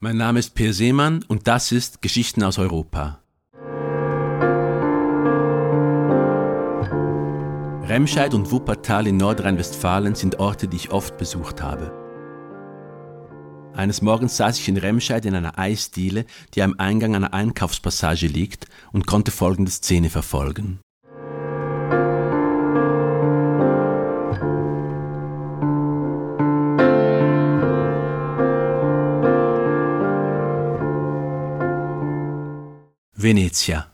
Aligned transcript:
Mein 0.00 0.16
Name 0.16 0.38
ist 0.38 0.54
Per 0.54 0.72
Seemann 0.72 1.24
und 1.26 1.48
das 1.48 1.72
ist 1.72 2.02
Geschichten 2.02 2.44
aus 2.44 2.56
Europa. 2.56 3.18
Remscheid 7.82 8.32
und 8.32 8.52
Wuppertal 8.52 9.08
in 9.08 9.16
Nordrhein-Westfalen 9.16 10.14
sind 10.14 10.38
Orte, 10.38 10.68
die 10.68 10.76
ich 10.76 10.92
oft 10.92 11.18
besucht 11.18 11.60
habe. 11.62 11.92
Eines 13.74 14.00
Morgens 14.00 14.36
saß 14.36 14.60
ich 14.60 14.68
in 14.68 14.76
Remscheid 14.76 15.26
in 15.26 15.34
einer 15.34 15.58
Eisdiele, 15.58 16.26
die 16.54 16.62
am 16.62 16.76
Eingang 16.78 17.16
einer 17.16 17.34
Einkaufspassage 17.34 18.28
liegt, 18.28 18.68
und 18.92 19.08
konnte 19.08 19.32
folgende 19.32 19.72
Szene 19.72 20.10
verfolgen. 20.10 20.78
Venezia. 33.20 33.88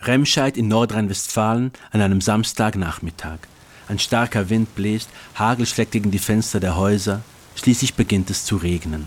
Remscheid 0.00 0.56
in 0.56 0.66
Nordrhein-Westfalen 0.66 1.70
an 1.92 2.00
einem 2.00 2.20
Samstagnachmittag. 2.20 3.38
Ein 3.86 4.00
starker 4.00 4.50
Wind 4.50 4.74
bläst, 4.74 5.08
Hagel 5.36 5.66
schlägt 5.66 5.92
gegen 5.92 6.10
die 6.10 6.18
Fenster 6.18 6.58
der 6.58 6.74
Häuser, 6.76 7.22
schließlich 7.54 7.94
beginnt 7.94 8.30
es 8.30 8.44
zu 8.44 8.56
regnen. 8.56 9.06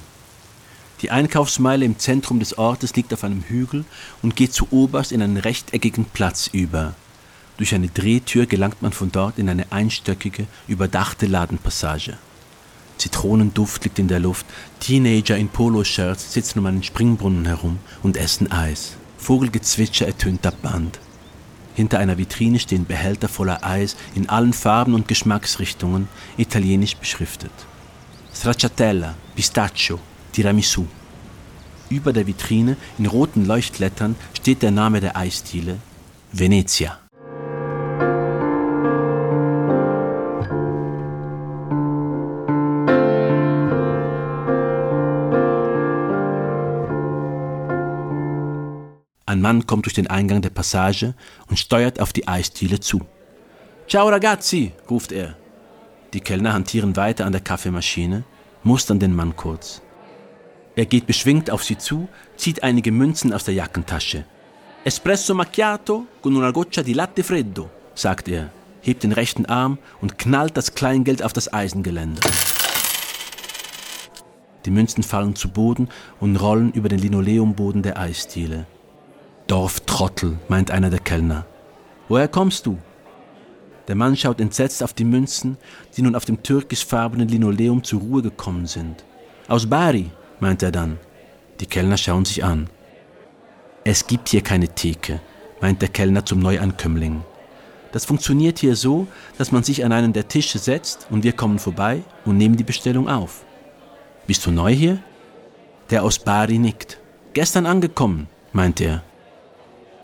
Die 1.02 1.12
Einkaufsmeile 1.12 1.84
im 1.84 2.00
Zentrum 2.00 2.40
des 2.40 2.58
Ortes 2.58 2.96
liegt 2.96 3.14
auf 3.14 3.26
einem 3.26 3.44
Hügel 3.44 3.84
und 4.22 4.38
geht 4.38 4.54
zu 4.54 4.70
oberst 4.72 5.12
in 5.12 5.22
einen 5.22 5.36
rechteckigen 5.36 6.06
Platz 6.06 6.48
über. 6.48 6.96
Durch 7.58 7.76
eine 7.76 7.90
Drehtür 7.90 8.46
gelangt 8.46 8.82
man 8.82 8.94
von 8.94 9.12
dort 9.12 9.40
in 9.40 9.50
eine 9.50 9.74
einstöckige, 9.74 10.48
überdachte 10.70 11.26
Ladenpassage. 11.26 12.18
Zitronenduft 12.98 13.84
liegt 13.84 14.00
in 14.00 14.08
der 14.08 14.22
Luft, 14.22 14.46
Teenager 14.80 15.36
in 15.36 15.50
Poloshirts 15.50 16.32
sitzen 16.32 16.60
um 16.60 16.66
einen 16.66 16.84
Springbrunnen 16.84 17.44
herum 17.44 17.80
und 18.04 18.16
essen 18.16 18.54
Eis. 18.54 18.96
Vogelgezwitscher 19.18 20.08
ertönt 20.08 20.46
ab 20.46 20.62
Band. 20.62 21.00
Hinter 21.76 22.00
einer 22.00 22.18
Vitrine 22.18 22.60
stehen 22.60 22.86
Behälter 22.86 23.28
voller 23.28 23.64
Eis 23.64 23.96
in 24.16 24.30
allen 24.30 24.54
Farben 24.54 24.94
und 24.94 25.08
Geschmacksrichtungen, 25.08 26.08
italienisch 26.38 26.96
beschriftet. 26.98 27.52
Stracciatella, 28.34 29.16
Pistaccio, 29.36 30.00
Tiramisu. 30.32 30.86
Über 31.90 32.14
der 32.14 32.28
Vitrine 32.28 32.78
in 32.98 33.06
roten 33.06 33.46
Leuchtlettern 33.46 34.16
steht 34.34 34.62
der 34.62 34.72
Name 34.72 35.02
der 35.02 35.16
Eisdiele 35.16 35.78
Venezia. 36.32 37.00
Ein 49.28 49.42
Mann 49.42 49.68
kommt 49.68 49.86
durch 49.86 49.94
den 49.94 50.08
Eingang 50.08 50.42
der 50.42 50.52
Passage 50.52 51.14
und 51.50 51.60
steuert 51.60 52.00
auf 52.00 52.14
die 52.14 52.30
Eisdiele 52.30 52.80
zu. 52.80 53.02
Ciao 53.86 54.08
ragazzi, 54.08 54.72
ruft 54.90 55.12
er. 55.12 55.36
Die 56.14 56.22
Kellner 56.22 56.54
hantieren 56.54 56.96
weiter 56.96 57.26
an 57.26 57.34
der 57.34 57.42
Kaffeemaschine, 57.42 58.24
mustern 58.64 59.00
den 59.00 59.14
Mann 59.14 59.36
kurz. 59.36 59.82
Er 60.78 60.86
geht 60.86 61.08
beschwingt 61.08 61.52
auf 61.52 61.66
sie 61.66 61.78
zu, 61.78 62.08
zieht 62.38 62.64
einige 62.64 62.94
Münzen 62.94 63.34
aus 63.34 63.44
der 63.44 63.54
Jackentasche. 63.54 64.24
Espresso 64.86 65.36
macchiato 65.36 66.06
con 66.22 66.34
una 66.34 66.52
goccia 66.52 66.82
di 66.82 66.94
latte 66.94 67.22
freddo, 67.22 67.70
sagt 67.96 68.30
er, 68.30 68.50
hebt 68.80 69.04
den 69.04 69.12
rechten 69.12 69.46
Arm 69.46 69.78
und 70.00 70.18
knallt 70.18 70.56
das 70.56 70.74
Kleingeld 70.74 71.22
auf 71.22 71.34
das 71.34 71.52
Eisengeländer. 71.52 72.22
Die 74.64 74.72
Münzen 74.72 75.04
fallen 75.04 75.36
zu 75.36 75.50
Boden 75.50 75.90
und 76.22 76.38
rollen 76.38 76.72
über 76.72 76.88
den 76.88 77.00
Linoleumboden 77.00 77.82
der 77.82 78.00
Eisdiele. 78.00 78.68
Dorftrottel, 79.48 80.38
meint 80.50 80.72
einer 80.72 80.90
der 80.90 81.00
Kellner. 81.00 81.46
Woher 82.10 82.28
kommst 82.28 82.66
du? 82.66 82.78
Der 83.88 83.96
Mann 83.96 84.18
schaut 84.18 84.42
entsetzt 84.42 84.84
auf 84.84 84.92
die 84.92 85.06
Münzen, 85.06 85.58
die 85.96 86.02
nun 86.02 86.16
auf 86.16 86.26
dem 86.26 86.44
türkischfarbenen 86.44 87.30
Linoleum 87.30 87.82
zur 87.82 88.02
Ruhe 88.02 88.22
gekommen 88.22 88.66
sind. 88.66 89.06
Aus 89.48 89.66
Bari, 89.66 90.12
meint 90.42 90.64
er 90.64 90.72
dann. 90.72 91.00
Die 91.62 91.66
Kellner 91.66 91.96
schauen 91.96 92.26
sich 92.26 92.44
an. 92.44 92.70
Es 93.86 94.06
gibt 94.06 94.28
hier 94.28 94.42
keine 94.42 94.68
Theke, 94.68 95.22
meint 95.62 95.82
der 95.82 95.90
Kellner 95.90 96.26
zum 96.26 96.40
Neuankömmling. 96.40 97.24
Das 97.94 98.04
funktioniert 98.04 98.60
hier 98.60 98.76
so, 98.76 99.08
dass 99.38 99.54
man 99.54 99.64
sich 99.64 99.86
an 99.86 99.94
einen 99.94 100.12
der 100.12 100.28
Tische 100.28 100.60
setzt 100.60 101.08
und 101.10 101.24
wir 101.24 101.32
kommen 101.32 101.58
vorbei 101.58 102.04
und 102.26 102.36
nehmen 102.38 102.58
die 102.58 102.66
Bestellung 102.66 103.08
auf. 103.08 103.46
Bist 104.28 104.46
du 104.46 104.52
neu 104.52 104.74
hier? 104.74 105.00
Der 105.90 106.04
aus 106.04 106.20
Bari 106.20 106.60
nickt. 106.60 107.00
Gestern 107.32 107.66
angekommen, 107.66 108.28
meint 108.52 108.82
er. 108.82 109.04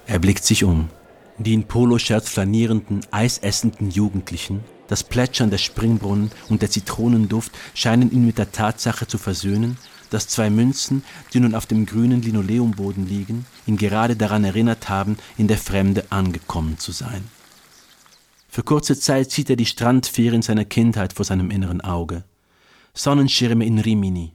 Er 0.06 0.20
blickt 0.20 0.44
sich 0.44 0.64
um. 0.64 0.90
Die 1.38 1.54
in 1.54 1.64
Poloshirts 1.64 2.30
flanierenden, 2.30 3.02
eisessenden 3.12 3.90
Jugendlichen, 3.90 4.64
das 4.88 5.04
Plätschern 5.04 5.50
der 5.50 5.58
Springbrunnen 5.58 6.32
und 6.50 6.62
der 6.62 6.70
Zitronenduft 6.70 7.52
scheinen 7.74 8.12
ihn 8.12 8.26
mit 8.26 8.38
der 8.38 8.52
Tatsache 8.52 9.08
zu 9.08 9.18
versöhnen, 9.18 9.78
dass 10.10 10.28
zwei 10.28 10.50
Münzen, 10.50 11.04
die 11.34 11.40
nun 11.40 11.56
auf 11.56 11.66
dem 11.66 11.86
grünen 11.86 12.22
Linoleumboden 12.22 13.08
liegen, 13.08 13.46
ihn 13.66 13.78
gerade 13.78 14.16
daran 14.16 14.44
erinnert 14.44 14.90
haben, 14.90 15.18
in 15.38 15.48
der 15.48 15.58
Fremde 15.58 16.06
angekommen 16.12 16.78
zu 16.78 16.92
sein. 16.92 17.24
Für 18.48 18.62
kurze 18.62 19.00
Zeit 19.00 19.32
sieht 19.32 19.50
er 19.50 19.56
die 19.56 19.66
Strandferien 19.66 20.44
seiner 20.44 20.66
Kindheit 20.66 21.14
vor 21.14 21.26
seinem 21.26 21.50
inneren 21.50 21.82
Auge. 21.82 22.24
Sonnenschirme 22.94 23.66
in 23.66 23.80
Rimini. 23.80 24.34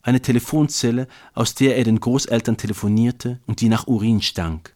Eine 0.00 0.22
Telefonzelle, 0.22 1.06
aus 1.34 1.54
der 1.54 1.76
er 1.76 1.84
den 1.84 2.00
Großeltern 2.00 2.56
telefonierte 2.56 3.40
und 3.46 3.60
die 3.60 3.68
nach 3.68 3.86
Urin 3.86 4.22
stank. 4.22 4.74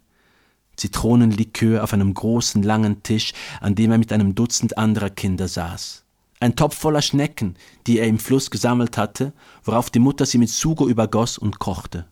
Zitronenlikör 0.76 1.82
auf 1.82 1.92
einem 1.92 2.12
großen, 2.12 2.62
langen 2.62 3.02
Tisch, 3.02 3.32
an 3.60 3.74
dem 3.74 3.92
er 3.92 3.98
mit 3.98 4.12
einem 4.12 4.34
Dutzend 4.34 4.78
anderer 4.78 5.10
Kinder 5.10 5.48
saß. 5.48 6.04
Ein 6.38 6.54
Topf 6.54 6.76
voller 6.76 7.02
Schnecken, 7.02 7.56
die 7.86 7.98
er 7.98 8.06
im 8.06 8.18
Fluss 8.18 8.50
gesammelt 8.50 8.98
hatte, 8.98 9.32
worauf 9.64 9.88
die 9.88 9.98
Mutter 9.98 10.26
sie 10.26 10.38
mit 10.38 10.50
Sugo 10.50 10.86
übergoss 10.86 11.38
und 11.38 11.58
kochte. 11.58 12.06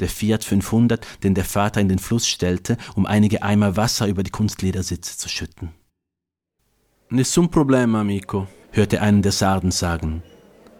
Der 0.00 0.08
Fiat 0.08 0.44
500, 0.44 1.06
den 1.22 1.34
der 1.34 1.44
Vater 1.44 1.80
in 1.80 1.88
den 1.88 1.98
Fluss 1.98 2.26
stellte, 2.26 2.76
um 2.94 3.06
einige 3.06 3.42
Eimer 3.42 3.76
Wasser 3.76 4.06
über 4.06 4.22
die 4.22 4.30
Kunstledersitze 4.30 5.16
zu 5.16 5.28
schütten. 5.28 5.70
Nessun 7.08 7.50
problema, 7.50 8.00
amico, 8.00 8.46
hörte 8.72 9.00
einen 9.00 9.22
der 9.22 9.32
Sarden 9.32 9.70
sagen. 9.70 10.22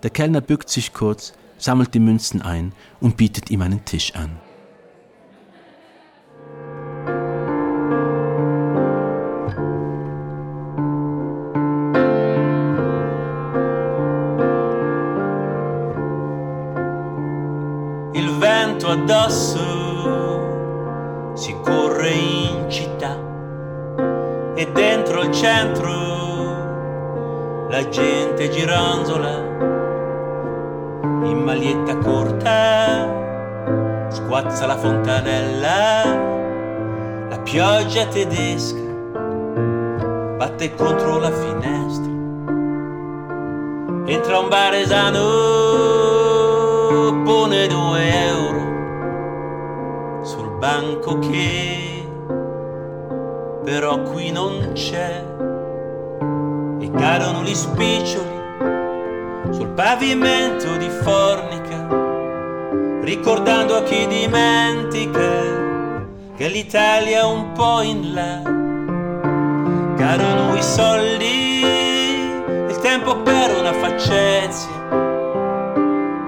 Der 0.02 0.10
Kellner 0.10 0.40
bückt 0.40 0.68
sich 0.68 0.92
kurz, 0.92 1.32
sammelt 1.58 1.94
die 1.94 2.00
Münzen 2.00 2.42
ein 2.42 2.72
und 3.00 3.16
bietet 3.16 3.50
ihm 3.50 3.62
einen 3.62 3.84
Tisch 3.84 4.14
an. 4.14 4.38
Addosso, 18.96 19.60
si 21.34 21.54
corre 21.62 22.10
in 22.10 22.70
città 22.70 23.16
e 24.54 24.70
dentro 24.72 25.22
il 25.22 25.32
centro 25.32 26.14
la 27.68 27.88
gente 27.88 28.48
gironzola 28.48 29.54
in 31.24 31.42
maglietta 31.44 31.98
corta, 31.98 34.08
squazza 34.08 34.66
la 34.66 34.76
fontanella, 34.76 36.04
la 37.28 37.38
pioggia 37.40 38.06
tedesca 38.06 38.84
batte 40.38 40.74
contro 40.74 41.18
la 41.18 41.30
finestra, 41.30 42.12
entra 44.06 44.38
un 44.38 44.48
baresano 44.48 45.65
banco 50.76 51.18
che 51.20 52.04
però 53.64 54.02
qui 54.02 54.30
non 54.30 54.72
c'è. 54.74 55.24
E 56.78 56.90
cadono 56.90 57.42
gli 57.42 57.54
spiccioli 57.54 58.36
sul 59.50 59.68
pavimento 59.68 60.76
di 60.76 60.88
fornica 61.02 61.88
ricordando 63.00 63.76
a 63.76 63.82
chi 63.84 64.06
dimentica 64.06 65.30
che 66.36 66.48
l'Italia 66.48 67.20
è 67.20 67.24
un 67.24 67.52
po' 67.52 67.80
in 67.80 68.12
là. 68.12 68.42
Cadono 69.96 70.54
i 70.54 70.62
soldi 70.62 71.64
il 72.68 72.78
tempo 72.82 73.22
per 73.22 73.56
una 73.58 73.72
faccezia 73.72 74.74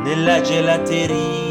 nella 0.03 0.41
gelateria 0.41 1.48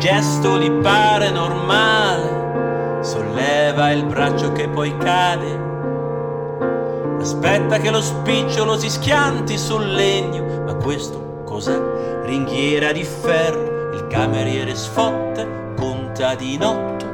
gesto 0.00 0.58
gli 0.58 0.70
pare 0.80 1.30
normale, 1.30 3.02
solleva 3.02 3.90
il 3.90 4.06
braccio 4.06 4.50
che 4.52 4.66
poi 4.66 4.96
cade. 4.96 5.68
Aspetta 7.20 7.76
che 7.76 7.90
lo 7.90 8.00
spicciolo 8.00 8.78
si 8.78 8.88
schianti 8.88 9.58
sul 9.58 9.86
legno, 9.92 10.62
ma 10.64 10.74
questo 10.76 11.42
cos'è? 11.44 11.78
Ringhiera 12.22 12.92
di 12.92 13.04
ferro, 13.04 13.92
il 13.92 14.06
cameriere 14.06 14.74
sfotte, 14.74 15.74
conta 15.76 16.34
di 16.34 16.56
notto. 16.56 17.04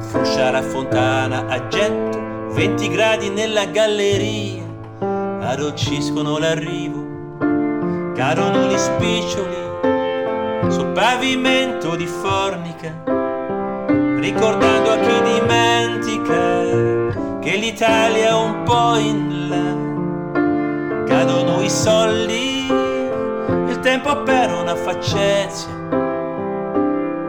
Fruscia 0.00 0.50
la 0.50 0.62
fontana 0.62 1.46
a 1.46 1.68
getto, 1.68 2.48
20 2.52 2.88
gradi 2.88 3.30
nella 3.30 3.66
galleria, 3.66 4.64
addolciscono 5.40 6.36
l'arrivo, 6.38 7.04
cadono 8.12 8.66
gli 8.66 8.76
spiccioli 8.76 9.65
sul 10.68 10.92
pavimento 10.92 11.96
di 11.96 12.06
formica, 12.06 13.02
ricordando 14.18 14.90
a 14.90 14.98
chi 14.98 15.22
dimentica 15.22 17.38
che 17.40 17.56
l'Italia 17.56 18.28
è 18.28 18.34
un 18.34 18.62
po' 18.64 18.96
in 18.96 19.48
là. 19.48 21.04
Cadono 21.04 21.62
i 21.62 21.70
soldi, 21.70 22.66
il 22.66 23.78
tempo 23.80 24.22
per 24.22 24.52
una 24.52 24.74
faccezia 24.74 25.72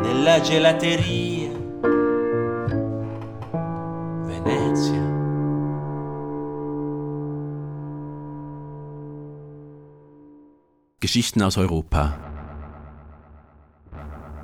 nella 0.01 0.41
gelateria. 0.41 1.51
Venezia. 4.25 5.05
Geschichten 10.99 11.43
aus 11.43 11.57
Europa. 11.57 12.36